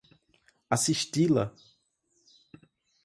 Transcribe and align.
assisti-la 0.73 1.43